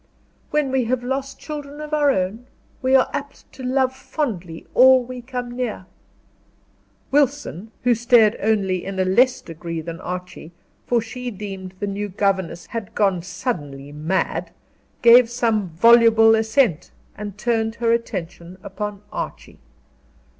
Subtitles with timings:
[0.49, 2.47] "When we have lost children of our own,
[2.81, 5.85] we are apt to love fondly all we come near."
[7.11, 10.53] Wilson, who stared only in a less degree than Archie,
[10.87, 14.49] for she deemed the new governess had gone suddenly mad,
[15.03, 19.59] gave some voluble assent, and turned her attention upon Archie.